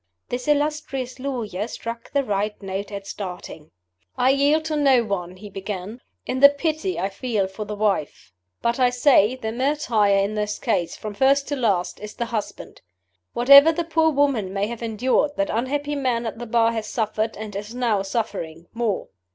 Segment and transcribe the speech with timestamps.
[0.29, 3.69] This illustrious lawyer struck the right note at starting.
[4.17, 8.33] "I yield to no one," he began, "in the pity I feel for the wife.
[8.63, 12.81] But I say, the martyr in this case, from first to last, is the husband.
[13.33, 17.37] Whatever the poor woman may have endured, that unhappy man at the Bar has suffered,
[17.37, 19.09] and is now suffering, more.